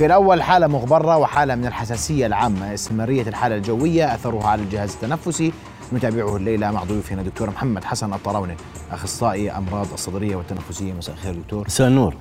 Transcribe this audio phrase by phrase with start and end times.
[0.00, 2.74] في الأول حالة مغبرة وحالة من الحساسية العامة.
[2.74, 5.52] استمرارية الحالة الجوية أثرها على الجهاز التنفسي.
[5.92, 8.56] نتابعه الليلة مع ضيوفنا دكتور محمد حسن الطراوني
[8.92, 10.92] أخصائي أمراض الصدرية والتنفسية.
[10.92, 11.64] مساء الخير دكتور.
[11.66, 12.14] مساء النور.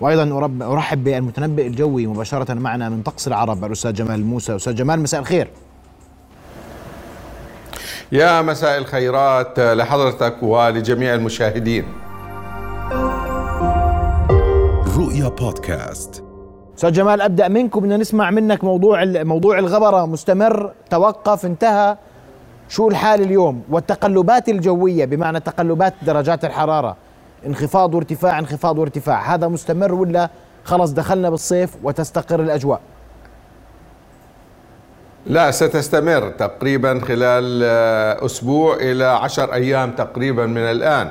[0.00, 4.56] وأيضا أرحب بالمتنبئ الجوي مباشرة معنا من طقس العرب الأستاذ جمال موسى.
[4.56, 5.50] أستاذ جمال مساء الخير.
[8.12, 11.84] يا مساء الخيرات لحضرتك ولجميع المشاهدين.
[14.96, 16.25] رؤيا بودكاست.
[16.76, 20.06] أستاذ جمال أبدأ منكم بدنا نسمع منك موضوع موضوع الغبرة.
[20.06, 21.96] مستمر توقف انتهى.
[22.68, 26.96] شو الحال اليوم؟ والتقلبات الجوية بمعنى تقلبات درجات الحرارة.
[27.46, 29.34] انخفاض وارتفاع انخفاض وارتفاع.
[29.34, 30.30] هذا مستمر ولا
[30.64, 32.80] خلص دخلنا بالصيف وتستقر الأجواء؟
[35.26, 37.62] لا ستستمر تقريبا خلال
[38.24, 41.10] أسبوع إلى عشر أيام تقريبا من الآن.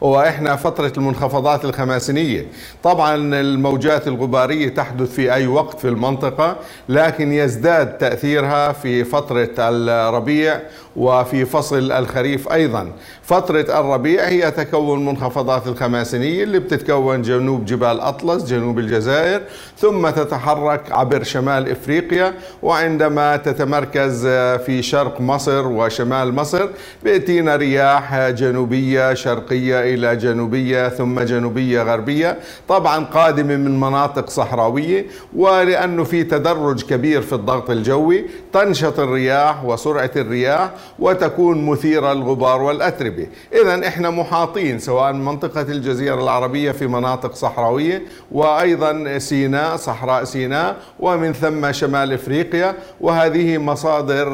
[0.00, 2.46] وإحنا فترة المنخفضات الخماسينية.
[2.82, 6.56] طبعا الموجات الغبارية تحدث في أي وقت في المنطقة
[6.88, 10.60] لكن يزداد تأثيرها في فترة الربيع
[10.96, 12.92] وفي فصل الخريف أيضا.
[13.22, 19.42] فترة الربيع هي تكون منخفضات الخماسينيه اللي بتتكون جنوب جبال أطلس جنوب الجزائر
[19.78, 24.26] ثم تتحرك عبر شمال إفريقيا وعندما تتمركز
[24.66, 26.68] في شرق مصر وشمال مصر
[27.04, 36.04] بيأتينا رياح جنوبية شرقية إلى جنوبية ثم جنوبية غربية طبعا قادمة من مناطق صحراوية ولأنه
[36.04, 38.24] في تدرج كبير في الضغط الجوي.
[38.52, 43.26] تنشط الرياح وسرعة الرياح وتكون مثيرة للغبار والأتربة.
[43.62, 51.32] إذا إحنا محاطين سواء منطقة الجزيرة العربية في مناطق صحراوية وأيضا سيناء صحراء سيناء ومن
[51.32, 52.74] ثم شمال إفريقيا.
[53.00, 54.28] وهذه مصادر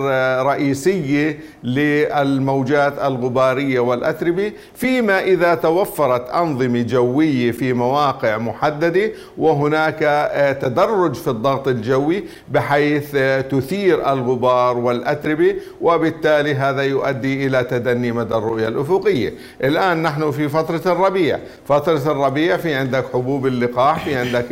[0.47, 4.53] رئيسية للموجات الغبارية والأتربة.
[4.75, 12.25] فيما إذا إذا توفرت أنظمة جوية في مواقع محددة وهناك آه، تدرج في الضغط الجوي
[12.49, 19.33] بحيث آه، تثير الغبار والأتربة وبالتالي هذا يؤدي إلى تدني مدى الرؤية الأفقية.
[19.65, 21.39] الآن نحن في فترة الربيع.
[21.69, 24.47] فترة الربيع في عندك حبوب اللقاح في عندك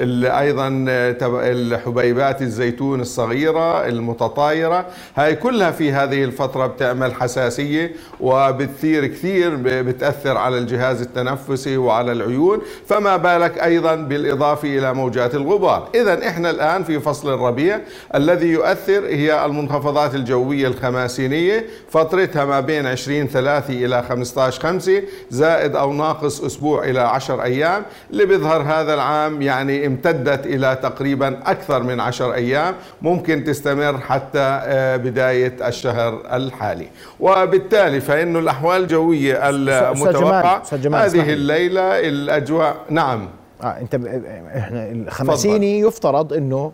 [0.00, 4.86] أيضا آه، الحبيبات الزيتون الصغيرة المتطايرة.
[5.16, 12.58] هاي كلها في هذه الفترة بتعمل حساسية وبتثير كثير بتأثر على الجهاز التنفسي وعلى العيون.
[12.86, 15.88] فما بالك أيضا بالإضافة إلى موجات الغبار.
[15.94, 17.80] اذا إحنا الآن في فصل الربيع
[18.14, 21.66] الذي يؤثر هي المنخفضات الجوية الخماسينية.
[21.90, 27.82] فترتها ما بين 20 3 إلى 15 5 زائد أو ناقص أسبوع إلى 10 أيام.
[28.10, 34.38] اللي بيظهر هذا العام يعني امتدت إلى تقريبا أكثر من عشر أيام ممكن تستمر حتى
[34.38, 36.88] آه، بداية الشهر الحالي.
[37.20, 42.76] وبالتالي فإنه الأحوال الجوية المتوقعة هذه الليلة الأجواء.
[42.90, 43.28] نعم.
[43.62, 43.94] آه أنت
[44.56, 46.72] إحنا الخمسيني يفترض إنه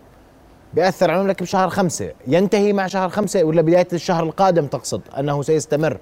[0.75, 2.11] بيأثر على المملكة بشهر خمسة.
[2.27, 5.97] ينتهي مع شهر خمسة ولا بداية الشهر القادم تقصد أنه سيستمر؟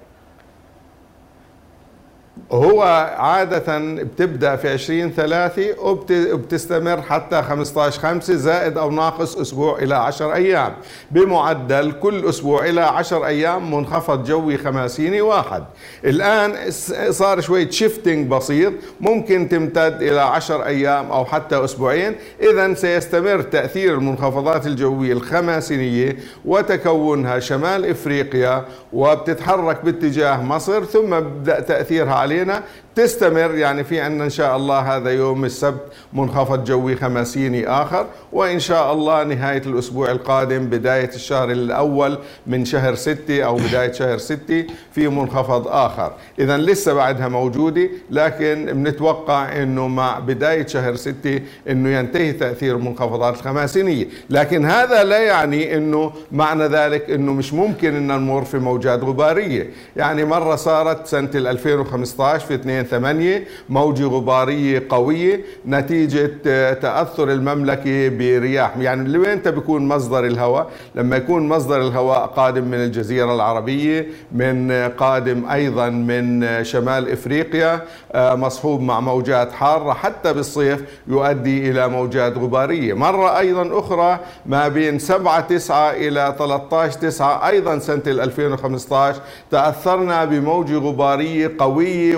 [2.51, 2.81] هو
[3.17, 10.33] عادة بتبدأ في 20 3 وبتستمر حتى 15 5 زائد أو ناقص أسبوع إلى 10
[10.33, 10.73] أيام.
[11.11, 15.63] بمعدل كل أسبوع إلى 10 أيام منخفض جوي خماسيني واحد.
[16.05, 16.71] الآن
[17.11, 22.15] صار شوية shifting بسيط ممكن تمتد إلى 10 أيام أو حتى أسبوعين.
[22.41, 32.13] إذا سيستمر تأثير المنخفضات الجوية الخماسينية وتكونها شمال إفريقيا وبتتحرك باتجاه مصر ثم بدأ تأثيرها
[32.13, 32.63] على Madalena né?
[32.99, 35.81] تستمر يعني في عندنا إن شاء الله هذا يوم السبت
[36.13, 42.17] منخفض جوي خمسيني آخر وإن شاء الله نهاية الأسبوع القادم بداية الشهر الأول
[42.47, 46.13] من شهر ستة أو بداية شهر ستة في منخفض آخر.
[46.39, 53.35] إذا لسه بعدها موجودة لكن بنتوقع أنه مع بداية شهر ستة أنه ينتهي تأثير المنخفضات
[53.35, 54.05] الخماسينية.
[54.29, 59.69] لكن هذا لا يعني أنه معنى ذلك أنه مش ممكن أن نمر في موجات غبارية.
[59.97, 68.09] يعني مرة صارت سنة 2015 في 2 8 موجة غبارية قوية نتيجة آه، تأثر المملكة
[68.09, 68.77] برياح.
[68.77, 74.87] يعني لوين بيكون مصدر الهواء؟ لما يكون مصدر الهواء قادم من الجزيرة العربية من آه،
[74.87, 77.81] قادم أيضا من آه، شمال إفريقيا
[78.15, 82.93] مصحوب مع موجات حارة حتى بالصيف يؤدي إلى موجات غبارية.
[82.93, 89.21] مرة أيضا أخرى ما بين 7 9 إلى 13 9 أيضا سنة 2015
[89.51, 92.15] تأثرنا بموجة غبارية قوية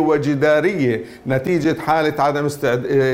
[0.62, 2.46] وجدارية نتيجة حالة عدم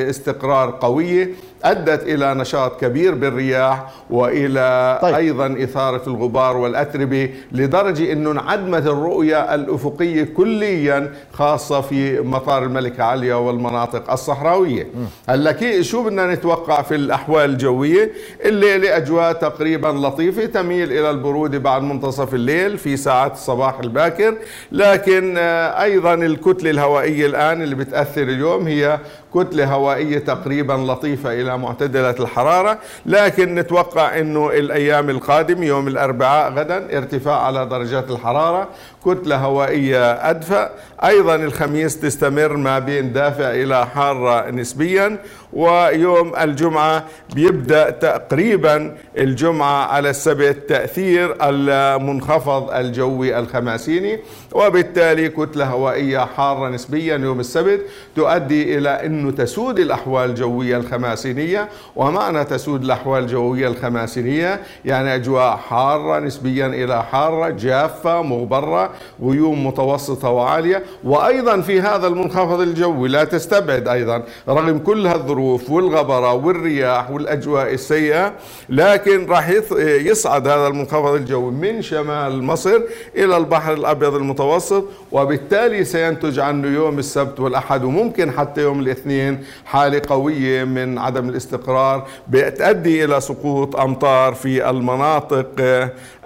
[0.09, 1.29] استقرار قوية.
[1.63, 5.15] أدت إلى نشاط كبير بالرياح وإلى طيب.
[5.15, 13.35] أيضا إثارة الغبار والأتربة لدرجة أنه انعدمت الرؤية الأفقية كليا خاصة في مطار الملكة عليا
[13.35, 14.87] والمناطق الصحراوية.
[15.29, 18.11] هلأ شو بدنا نتوقع في الأحوال الجوية؟
[18.45, 24.35] الليلة أجواء تقريبا لطيفة تميل إلى البرودة بعد منتصف الليل في ساعات الصباح الباكر.
[24.71, 28.99] لكن آه، أيضا الكتلة الهوائية الآن اللي بتأثر اليوم هي
[29.33, 36.97] كتلة هوائية تقريبا لطيفة إلى معتدلة الحرارة لكن نتوقع أنه الأيام القادمة يوم الأربعاء غدا
[36.97, 38.67] ارتفاع على درجات الحرارة
[39.05, 40.69] كتلة هوائية أدفأ.
[41.03, 45.17] أيضا الخميس تستمر ما بين دافع إلى حارة نسبيا.
[45.53, 47.03] ويوم الجمعة
[47.35, 54.19] بيبدأ تقريبا الجمعة على السبت تأثير المنخفض الجوي الخماسيني
[54.53, 57.81] وبالتالي كتلة هوائية حارة نسبيا يوم السبت
[58.15, 61.69] تؤدي إلى أنه تسود الأحوال الجوية الخماسينية.
[61.95, 68.89] ومعنى تسود الأحوال الجوية الخماسينية يعني أجواء حارة نسبيا إلى حارة جافة مغبرة
[69.23, 70.83] غيوم متوسطة وعالية.
[71.03, 78.33] وأيضا في هذا المنخفض الجوي لا تستبعد أيضا رغم كل هالظروف والغبرة والرياح والأجواء السيئة
[78.69, 79.49] لكن راح
[79.81, 82.79] يصعد هذا المنخفض الجوي من شمال مصر
[83.15, 90.01] إلى البحر الأبيض المتوسط وبالتالي سينتج عنه يوم السبت والأحد وممكن حتى يوم الاثنين حالة
[90.09, 95.47] قوية من عدم الاستقرار بتؤدي إلى سقوط أمطار في المناطق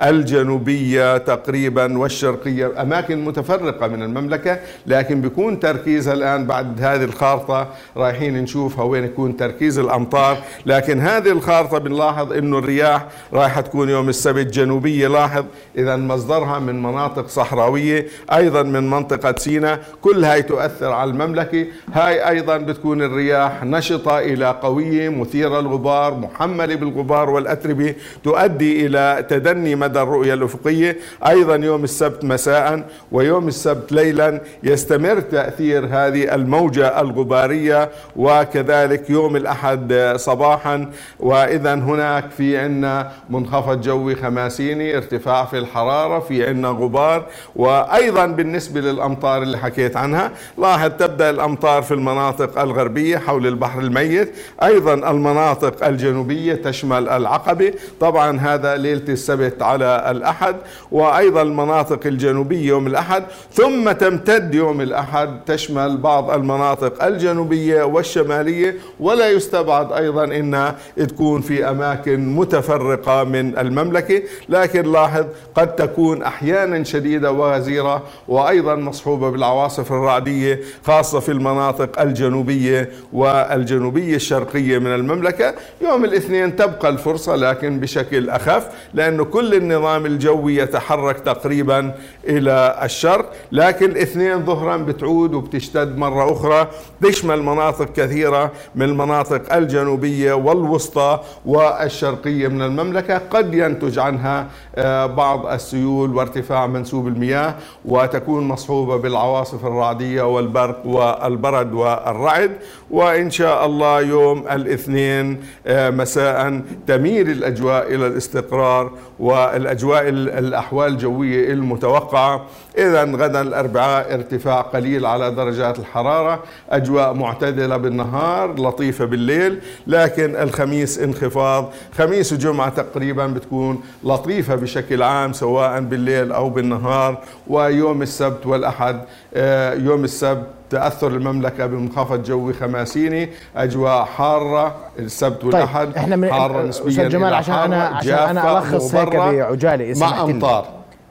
[0.04, 7.68] الجنوبية تقريبا والشرقية أماكن متفرقة من المملكة لكن بيكون تركيزها الآن بعد هذه الخارطة
[7.98, 10.38] رايحين نشوفها وين يكون تركيز الأمطار.
[10.66, 15.08] لكن هذه الخارطة بنلاحظ أنه الرياح رايحة تكون يوم السبت جنوبية.
[15.08, 15.46] لاحظ
[15.78, 21.66] إذا مصدرها من مناطق صحراوية أيضا من منطقة سيناء كل هاي تؤثر على المملكة.
[21.94, 29.76] هاي أيضا بتكون الرياح نشطة إلى قوية مثيرة الغبار محملة بالغبار والأتربة تؤدي إلى تدني
[29.76, 30.98] مدى الرؤية الأفقية.
[31.28, 40.14] أيضا يوم السبت مساء ويوم السبت ليلا يستمر تأثير هذه الموجة الغبارية وكذلك يوم الأحد
[40.16, 40.92] صباحا.
[41.20, 47.26] وإذا هناك في عنا منخفض جوي خماسيني ارتفاع في الحرارة في عنا غبار.
[47.56, 54.34] وأيضا بالنسبة للأمطار اللي حكيت عنها لاحظ تبدأ الأمطار في المناطق الغربية حول البحر الميت.
[54.64, 57.74] أيضا المناطق الجنوبية تشمل العقبة.
[58.00, 60.56] طبعا هذا ليلة السبت على الأحد.
[60.92, 63.24] وأيضا المناطق الجنوبية يوم الأحد.
[63.54, 68.76] ثم تمتد يوم الأحد تشمل بعض المناطق الجنوبية والشمالية.
[69.00, 74.24] ولا يستبعد أيضا أنها تكون في أماكن متفرقة من المملكة.
[74.50, 75.26] لكن لاحظ
[75.56, 84.78] قد تكون أحيانا شديدة وغزيرة وأيضا مصحوبة بالعواصف الرعدية خاصة في المناطق الجنوبية والجنوبية الشرقية
[84.80, 85.56] من المملكة.
[85.82, 91.96] يوم الاثنين تبقى الفرصة لكن بشكل أخف لأنه كل النظام الجوي يتحرك تقريبا
[92.28, 93.34] إلى الشرق.
[93.52, 96.68] لكن الاثنين ظهرا بتعود وبتشتد مرة أخرى.
[97.02, 103.18] تشمل مناطق كثيرة من المناطق الجنوبية والوسطى والشرقية من المملكة.
[103.18, 111.74] قد ينتج عنها آه، بعض السيول وارتفاع منسوب المياه وتكون مصحوبة بالعواصف الرعدية والبرق والبرد
[111.74, 112.52] والرعد.
[112.92, 122.46] وإن شاء الله يوم الاثنين آه، مساء تميل الأجواء إلى الاستقرار والأجواء الأحوال الجوية المتوقعة.
[122.78, 128.61] إذا غدا الأربعاء ارتفاع قليل على درجات الحرارة أجواء معتدلة بالنهار.
[128.68, 131.70] لطيفة بالليل لكن الخميس انخفاض.
[131.98, 137.18] خميس وجمعة تقريبا بتكون لطيفة بشكل عام سواء بالليل أو بالنهار.
[137.48, 139.02] ويوم السبت والأحد
[139.34, 143.30] آه، يوم السبت تأثر المملكة بمنخفض جوي خماسيني.
[143.56, 148.58] أجواء حارة السبت طيب، والأحد طيب إحنا من حارة نسبيا جمال عشان أنا عشان أنا
[148.58, 150.68] ألخص هيك بعجاله مع أمطار.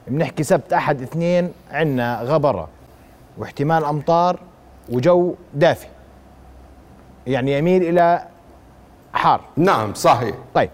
[0.09, 2.69] بنحكي سبت أحد اثنين عندنا غبرة.
[3.39, 4.41] واحتمال أمطار
[4.89, 5.87] وجو دافي.
[7.31, 8.25] يعني يميل إلى
[9.15, 9.41] حار.
[9.57, 10.35] نعم صحيح.
[10.55, 10.71] طيب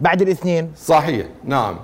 [0.00, 1.76] بعد الاثنين؟ صحيح نعم.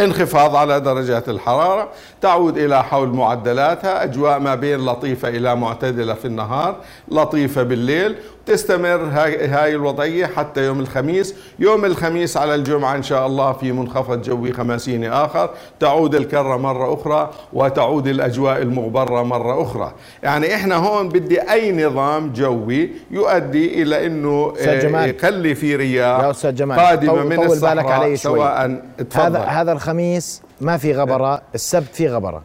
[0.00, 1.88] انخفاض على درجات الحرارة
[2.20, 6.76] تعود إلى حول معدلاتها أجواء ما بين لطيفة إلى معتدلة في النهار
[7.08, 11.34] لطيفة بالليل تستمر هاي, الوضعية حتى يوم الخميس.
[11.58, 15.50] يوم الخميس على الجمعة إن شاء الله في منخفض جوي خماسيني آخر.
[15.80, 19.92] تعود الكرة مرة أخرى وتعود الأجواء المغبرة مرة أخرى.
[20.22, 26.20] يعني إحنا هون بدي أي نظام جوي يؤدي إلى أنه يخلي في رياح
[26.60, 28.82] قادمة من الصحراء سواء
[29.14, 32.42] هذا هذا الخميس ما في غبرة السبت في غبرة.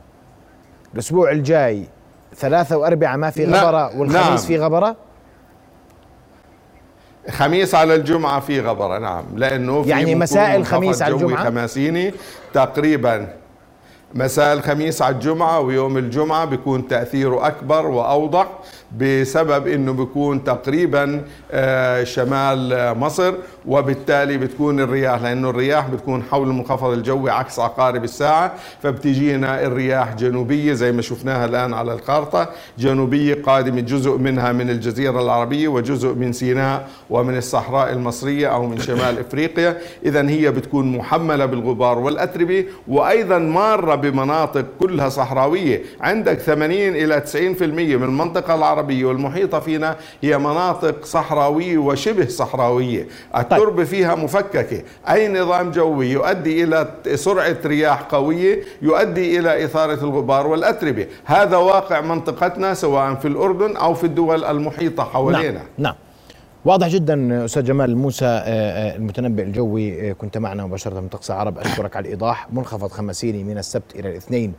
[0.93, 1.83] الأسبوع الجاي
[2.35, 4.37] ثلاثة وأربعة ما في غبرة والخميس نعم.
[4.37, 4.95] في غبرة؟
[7.29, 9.23] خميس على الجمعة في غبرة نعم.
[9.35, 12.13] لأنه في يعني مساء الخميس على الجمعة؟ خماسيني.
[12.53, 13.27] تقريبا
[14.15, 18.47] مساء الخميس على الجمعة ويوم الجمعة بيكون تأثيره أكبر وأوضح.
[18.99, 23.33] بسبب إنه بيكون تقريبا آه، شمال مصر
[23.67, 28.53] وبالتالي بتكون الرياح لأنه الرياح بتكون حول المنخفض الجوي عكس عقارب الساعة
[28.83, 35.21] فبتجينا الرياح جنوبية زي ما شفناها الآن على الخارطة جنوبية قادمة جزء منها من الجزيرة
[35.21, 39.77] العربية وجزء من سيناء ومن الصحراء المصرية أو من شمال إفريقيا.
[40.05, 47.35] اذا هي بتكون محملة بالغبار والأتربة وأيضا مارة بمناطق كلها صحراوية عندك 80 إلى 90%
[47.61, 53.07] من المنطقة العربية العربية والمحيطة فينا هي مناطق صحراوية وشبه صحراوية.
[53.37, 53.83] التربة طيب.
[53.83, 54.81] فيها مفككة.
[55.09, 61.07] أي نظام جوي يؤدي إلى سرعة رياح قوية يؤدي إلى إثارة الغبار والأتربة.
[61.25, 65.51] هذا واقع منطقتنا سواء في الأردن أو في الدول المحيطة حوالينا.
[65.51, 65.95] نعم, نعم.
[66.65, 71.31] واضح جدا أستاذ جمال موسى آه، آه، المتنبئ الجوي آه، كنت معنا مباشرة من طقس
[71.31, 72.47] العرب أشكرك على الإيضاح.
[72.53, 74.53] منخفض خمسيني من السبت إلى الاثنين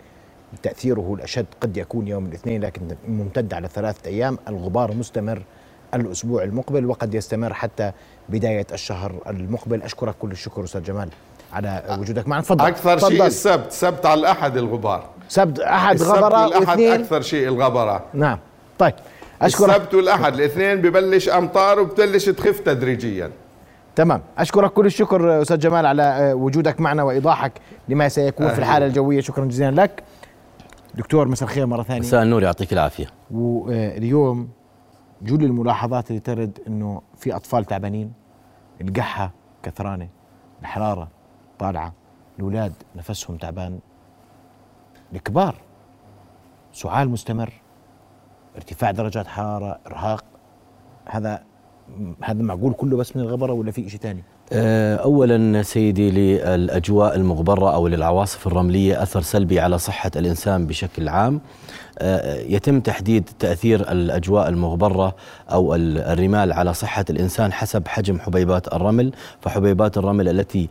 [0.62, 4.38] تأثيره الأشد قد يكون يوم الاثنين لكن ممتد على ثلاثة أيام.
[4.49, 5.43] الغبار مستمر
[5.95, 7.93] الأسبوع المقبل وقد يستمر حتى
[8.28, 9.83] بداية الشهر المقبل.
[9.83, 11.09] أشكرك كل الشكر أستاذ جمال
[11.52, 12.43] على وجودك معنا.
[12.43, 12.67] تفضل.
[12.67, 15.05] أكثر شيء السبت سبت على الأحد الغبار.
[15.28, 18.38] سبت أحد غبرة الأحد أكثر شيء الغبرة نعم.
[18.78, 18.95] طيب.
[19.43, 19.71] أشكرك.
[19.71, 23.31] السبت والأحد الاثنين ببلش أمطار وبتبلش تخف تدريجيا.
[23.97, 24.23] تمام.
[24.38, 27.52] أشكرك كل الشكر أستاذ جمال على وجودك معنا وإيضاحك
[27.88, 28.49] لما سيكون.
[28.49, 29.21] في الحالة الجوية.
[29.21, 30.02] شكرا جزيلا لك.
[30.99, 32.00] دكتور مساء الخير مرة ثانية.
[32.00, 33.07] مساء النور يعطيك العافية.
[33.31, 34.49] واليوم
[35.23, 38.12] جل الملاحظات اللي ترد إنه في أطفال تعبانين
[38.81, 39.31] القحة
[39.62, 40.09] كثرانة
[40.61, 41.09] الحرارة
[41.59, 41.93] طالعة
[42.38, 43.78] الأولاد نفسهم تعبان.
[45.12, 45.55] الكبار
[46.73, 47.52] سعال مستمر
[48.57, 50.25] ارتفاع درجات حرارة إرهاق.
[51.09, 51.43] هذا
[52.25, 57.75] هذا معقول كله بس من الغبرة ولا في شيء ثاني آه، اولا سيدي للأجواء المغبرة
[57.75, 61.40] أو للعواصف الرملية أثر سلبي على صحة الإنسان بشكل عام.
[62.49, 65.14] يتم تحديد تأثير الأجواء المغبرة
[65.52, 70.69] أو الرمال على صحة الإنسان حسب حجم حبيبات الرمل فحبيبات الرمل التي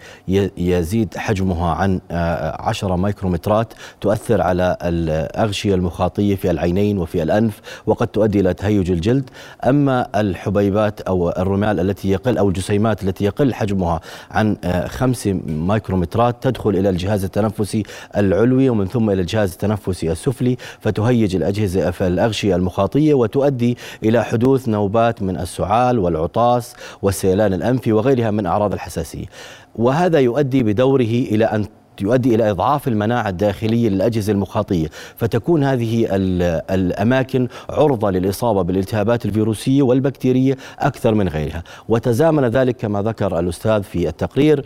[0.58, 8.08] يزيد حجمها عن 10 آه، مايكرومترات تؤثر على الأغشية المخاطية في العينين وفي الأنف وقد
[8.08, 9.30] تؤدي إلى تهيج الجلد.
[9.64, 14.00] أما الحبيبات أو الرمال التي يقل أو الجسيمات التي يقل حجمها
[14.32, 14.58] عن
[14.88, 17.84] 5 آه، مايكرومترات تدخل إلى الجهاز التنفسي
[18.18, 24.70] العلوي ومن ثم إلى الجهاز التنفسي السفلي فتهيج تهيج الأجهزة الأغشية المخاطية وتؤدي إلى حدوث
[24.70, 29.26] نوبات من السعال والعطاس والسيلان الأنفي وغيرها من أعراض الحساسية.
[29.76, 31.66] وهذا يؤدي بدوره إلى أن
[32.02, 36.08] يؤدي إلى إضعاف المناعة الداخلية للأجهزة المخاطية، فتكون هذه
[36.72, 44.08] الأماكن عرضة للإصابة بالالتهابات الفيروسية والبكتيرية أكثر من غيرها، وتزامن ذلك كما ذكر الأستاذ في
[44.08, 44.66] التقرير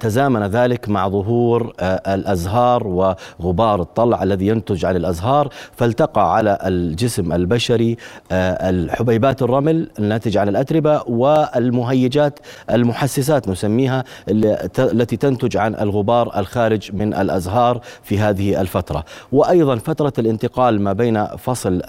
[0.00, 7.32] تزامن ذلك مع ظهور آه، الأزهار وغبار الطلع الذي ينتج عن الأزهار فالتقى على الجسم
[7.32, 7.96] البشري
[8.32, 12.38] آه، الحبيبات الرمل الناتجه عن الأتربة والمهيجات
[12.70, 14.04] المحسسات نسميها
[14.78, 19.04] التي تنتج عن الغبار الخارج من الأزهار في هذه الفترة.
[19.32, 21.82] وأيضا فترة الانتقال ما بين فصل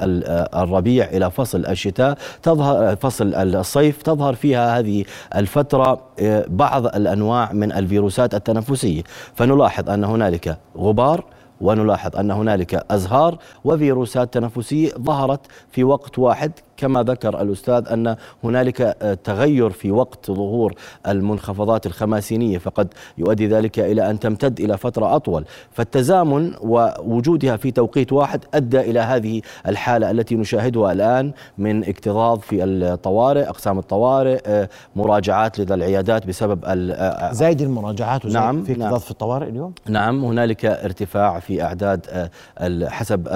[0.55, 6.01] الربيع إلى فصل الشتاء تظهر فصل الصيف تظهر فيها هذه الفترة
[6.47, 9.03] بعض الأنواع من الفيروسات التنفسية.
[9.36, 11.24] فنلاحظ أن هنالك غبار
[11.62, 15.39] ونلاحظ أن هنالك أزهار وفيروسات تنفسية ظهرت
[15.72, 20.74] في وقت واحد كما ذكر الأستاذ أن هنالك آه، تغير في وقت ظهور
[21.08, 22.88] المنخفضات الخماسينية فقد
[23.18, 25.46] يؤدي ذلك إلى أن تمتد إلى فترة أطول.
[25.72, 32.63] فالتزامن ووجودها في توقيت واحد أدى إلى هذه الحالة التي نشاهدها الآن من اكتظاظ في
[32.63, 39.00] الطوارئ أقسام الطوارئ آه، مراجعات لدى العيادات بسبب آه، زايد المراجعات نعم في اكتظاظ نعم.
[39.00, 42.30] في الطوارئ اليوم؟ نعم هنالك ارتفاع في أعداد
[42.88, 43.27] حسب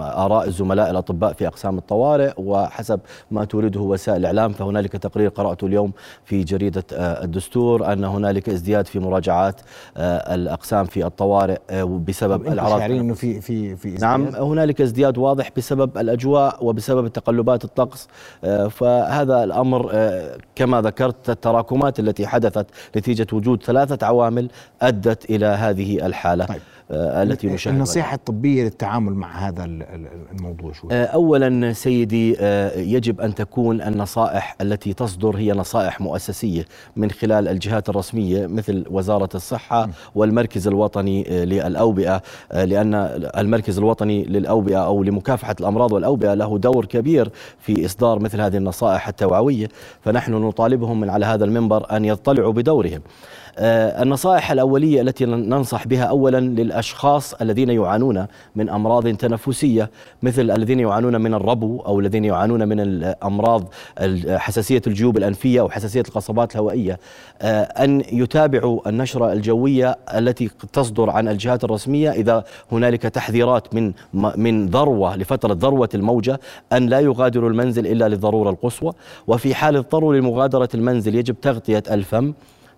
[0.00, 5.92] آراء الزملاء الأطباء في أقسام الطوارئ وحسب ما تورده وسائل الإعلام فهنالك تقرير قرأته اليوم
[6.24, 9.60] في جريدة آه، الدستور أن هنالك ازدياد في مراجعات
[9.96, 15.18] آه، الأقسام في الطوارئ آه، بسبب الأعراض إنه في في في ازدياد؟ نعم هنالك ازدياد
[15.18, 18.08] واضح بسبب الأجواء وبسبب تقلبات الطقس
[18.70, 19.92] فهذا الأمر
[20.54, 22.66] كما ذكرت التراكمات التي حدثت
[22.96, 24.50] نتيجة وجود ثلاثة عوامل
[24.82, 26.60] أدت إلى هذه الحالة طيب.
[26.92, 29.64] التي نشاهدها النصيحة الطبية للتعامل مع هذا
[30.32, 32.36] الموضوع شو أولا سيدي
[32.76, 36.64] يجب أن تكون النصائح التي تصدر هي نصائح مؤسسية
[36.96, 42.22] من خلال الجهات الرسمية مثل وزارة الصحة والمركز الوطني للأوبئة.
[42.52, 42.94] لأن
[43.36, 49.08] المركز الوطني للأوبئة أو لمكافحة الأمراض والأوبئة له دور كبير في إصدار مثل هذه النصائح
[49.08, 49.68] التوعوية.
[50.00, 53.00] فنحن نطالبهم من على هذا المنبر أن يطلعوا بدورهم.
[53.00, 59.90] آه، النصائح الأولية التي ننصح بها أولا للأشخاص الذين يعانون من أمراض تنفسية
[60.22, 63.68] مثل الذين يعانون من الربو أو الذين يعانون من الأمراض
[64.28, 66.98] حساسية الجيوب الأنفية أو حساسية القصبات الهوائية.
[67.42, 73.92] آه، أن يتابعوا النشرة الجوية التي تصدر عن الجهات الرسمية إذا هنالك تحذيرات من
[74.36, 76.40] من ذروة لفترة ذروة الموجة
[76.72, 78.92] أن لا يغادروا المنزل إلا للضرورة القصوى.
[79.26, 82.32] وفي حال اضطروا لمغادرة المنزل يجب تغطية الفم.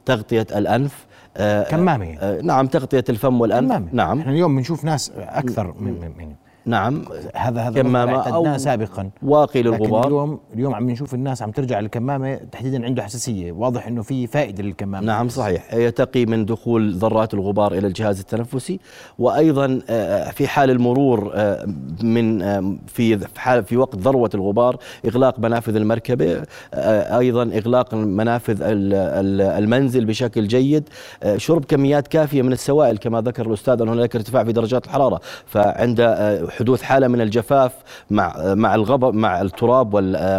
[0.07, 1.07] تغطية الأنف
[1.37, 3.69] آه، كمامة آه نعم تغطية الفم والأنف.
[3.71, 3.89] كمامة.
[3.93, 4.19] نعم.
[4.21, 6.35] إحنا اليوم بنشوف ناس أكثر من, من
[6.67, 7.05] نعم
[7.35, 9.11] هذا هذا كمامة أو سابقا.
[9.23, 13.53] واقي للغبار اليوم اليوم عم نشوف الناس عم ترجع للكمامة تحديدا عنده حساسية.
[13.53, 15.07] واضح إنه في فائدة للكمامة.
[15.07, 15.75] نعم صحيح.
[15.75, 18.81] يتقي من دخول ذرات الغبار إلى الجهاز التنفسي
[19.19, 21.67] وأيضا آه، في حال المرور آه،
[22.03, 26.43] من آه، في حال في وقت ذروة الغبار إغلاق منافذ المركبة
[27.19, 30.89] أيضا إغلاق منافذ المنزل بشكل جيد.
[31.37, 35.21] شرب كميات كافية من السوائل كما ذكر الأستاذ أن هناك ارتفاع في درجات الحرارة.
[35.47, 36.01] فعند
[36.59, 37.73] حدوث حالة من الجفاف
[38.11, 39.95] مع مع الغبر مع التراب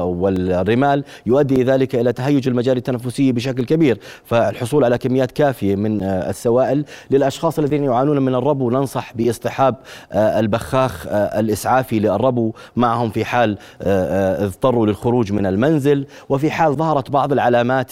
[0.06, 6.86] والرمال يؤدي ذلك إلى تهيج المجاري التنفسية بشكل كبير فالحصول على كميات كافية من السوائل
[7.12, 9.76] للأشخاص الذين يعانون من الربو ننصح باصطحاب
[10.14, 12.52] البخاخ الإسعافي للربو.
[12.76, 17.92] معهم في حال اضطروا للخروج من المنزل وفي حال ظهرت بعض العلامات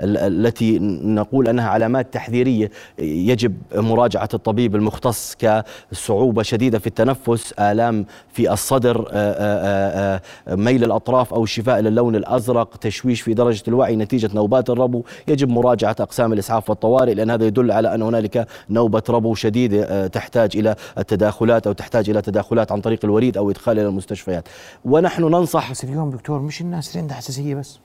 [0.00, 7.51] التي نقول أنها علامات تحذيرية يجب مراجعة الطبيب المختص كصعوبة شديدة في التنفس.
[7.58, 13.34] آلام في الصدر آه، آه، آه، ميل الأطراف أو الشفاء إلى اللون الأزرق تشويش في
[13.34, 15.02] درجة الوعي نتيجة نوبات الربو.
[15.28, 20.56] يجب مراجعة أقسام الإسعاف والطوارئ لأن هذا يدل على أن هنالك نوبة ربو شديدة تحتاج
[20.56, 24.48] إلى التداخلات أو تحتاج إلى تداخلات عن طريق الوريد أو إدخال إلى المستشفيات.
[24.84, 27.78] ونحن ننصح بس اليوم دكتور مش الناس اللي عندها حساسية بس؟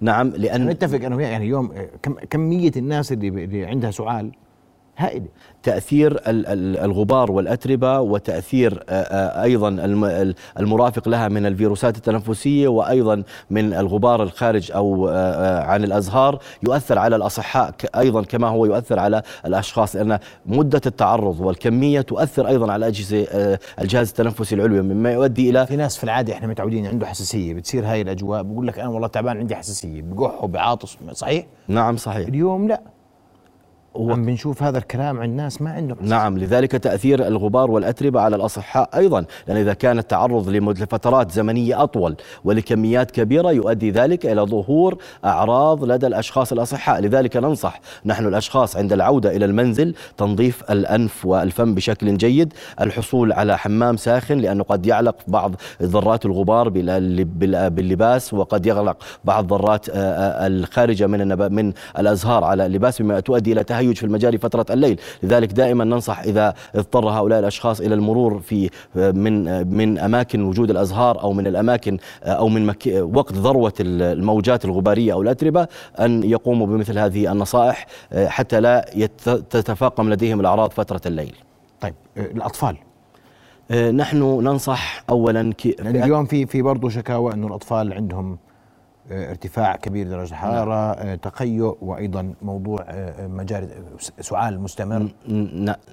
[0.00, 1.72] نعم لأن نتفق أنا يعني اليوم
[2.02, 4.32] كم كمية الناس اللي, اللي عندها سعال
[4.96, 5.26] هائلة
[5.62, 8.84] تأثير الغبار والأتربة وتأثير
[9.42, 9.68] أيضا
[10.58, 15.08] المرافق لها من الفيروسات التنفسية وأيضا من الغبار الخارج أو
[15.68, 22.00] عن الأزهار يؤثر على الأصحاء أيضا كما هو يؤثر على الأشخاص لأن مدة التعرض والكمية
[22.00, 23.26] تؤثر أيضا على أجهزة
[23.80, 27.86] الجهاز التنفسي العلوي مما يؤدي إلى في ناس في العادة إحنا متعودين عنده حساسية بتصير
[27.86, 32.28] هاي الأجواء بقول لك أنا والله تعبان عندي حساسية بقح وبعاطس صحيح؟ نعم صحيح.
[32.28, 32.80] اليوم لا.
[33.96, 38.90] عم بنشوف هذا الكلام عند ناس ما عندهم نعم لذلك تأثير الغبار والأتربة على الأصحاء
[38.96, 45.84] أيضا لأن إذا كان التعرض لفترات زمنية أطول ولكميات كبيرة يؤدي ذلك إلى ظهور أعراض
[45.84, 47.00] لدى الأشخاص الأصحاء.
[47.00, 53.58] لذلك ننصح نحن الأشخاص عند العودة إلى المنزل تنظيف الأنف والفم بشكل جيد الحصول على
[53.58, 56.68] حمام ساخن لأنه قد يعلق بعض ذرات الغبار
[57.68, 63.96] باللباس وقد يغلق بعض ذرات الخارجة من من الأزهار على اللباس مما تؤدي إلى تهيج
[63.96, 65.00] في المجاري فترة الليل.
[65.22, 71.22] لذلك دائما ننصح إذا اضطر هؤلاء الأشخاص إلى المرور في من من أماكن وجود الأزهار
[71.22, 75.68] أو من الأماكن أو من مك وقت ذروة الموجات الغبارية أو الأتربة
[76.00, 78.90] أن يقوموا بمثل هذه النصائح حتى لا
[79.50, 81.34] تتفاقم لديهم الأعراض فترة الليل.
[81.80, 82.76] طيب الأطفال.
[83.70, 88.38] نحن ننصح اولا يعني اليوم في في برضه شكاوى انه الأطفال عندهم
[89.10, 91.14] ارتفاع كبير درجة الحرارة نعم.
[91.16, 93.68] تقيؤ وأيضا موضوع آه، مجاري
[94.20, 95.08] سعال مستمر.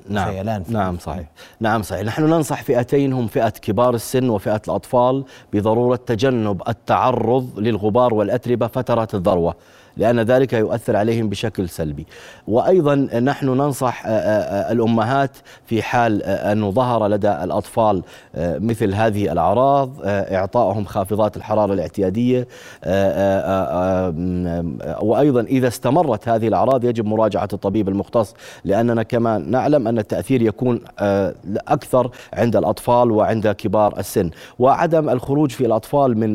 [0.10, 1.28] نعم خيلان نعم صحيح.
[1.60, 2.04] نعم صحيح.
[2.04, 9.16] نحن ننصح فئتين هم فئة كبار السن وفئة الأطفال بضرورة تجنب التعرض للغبار والأتربة فترات
[9.16, 9.56] الذروة.
[9.98, 12.06] لأن ذلك يؤثر عليهم بشكل سلبي.
[12.48, 15.32] وأيضا نحن ننصح آه، آه، الأمهات
[15.66, 18.04] في حال آه، أنه ظهر لدى الأطفال
[18.38, 22.48] مثل هذه الأعراض إعطائهم خافضات الحرارة الاعتيادية
[25.02, 28.34] وأيضا إذا استمرت هذه الأعراض يجب مراجعة الطبيب المختص
[28.66, 30.82] لأننا كما نعلم أن التأثير يكون
[31.68, 34.30] أكثر عند الأطفال وعند كبار السن.
[34.60, 36.34] وعدم الخروج في الأطفال من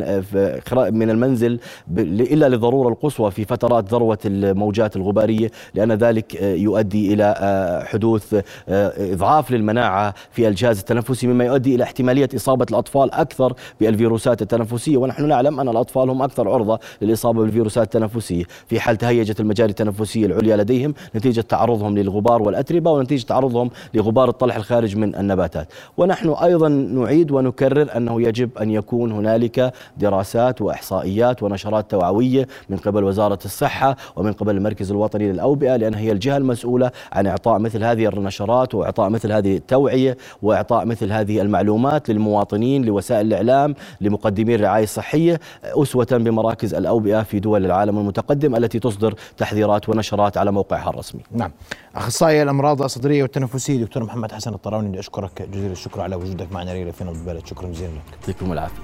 [0.74, 1.60] من المنزل
[1.98, 10.14] إلا للضرورة القصوى في فترات ذروة الموجات الغبارية لأن ذلك يؤدي إلى حدوث إضعاف للمناعة
[10.30, 14.96] في الجهاز التنفسي مما يؤدي إلى احتمالية إصابة الأطفال أكثر بالفيروسات التنفسية.
[14.96, 18.44] ونحن نعلم أن الأطفال هم أكثر عرضة للإصابة بالفيروسات التنفسية.
[18.66, 24.56] في حال تهيجت المجاري التنفسية العليا لديهم نتيجة تعرضهم للغبار والأتربة ونتيجة تعرضهم لغبار الطلح
[24.56, 25.68] الخارج من النباتات.
[25.96, 33.04] ونحن أيضا نعيد ونكرر أنه يجب أن يكون هنالك دراسات وإحصائيات ونشرات توعوية من قبل
[33.04, 38.08] وزارة الصحة ومن قبل المركز الوطني للأوبئة لأن هي الجهة المسؤولة عن إعطاء مثل هذه
[38.08, 45.40] النشرات وإعطاء مثل هذه التوعية وإعطاء مثل هذه المعلومات للمواطنين لوسائل الإعلام لمقدمي الرعاية الصحية
[45.64, 51.20] أسوة بمراكز الأوبئة في دول العالم المتقدم التي تصدر تحذيرات ونشرات على موقعها الرسمي.
[51.32, 51.50] نعم.
[51.96, 56.70] أخصائي الأمراض الصدرية والتنفسية دكتور محمد حسن الطراوني بدي أشكرك جزيل الشكر على وجودك معنا
[56.70, 58.02] ليلة في نبض البلد شكرا جزيلا لك.
[58.20, 58.82] يعطيكم العافية.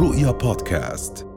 [0.00, 1.35] رؤيا بودكاست.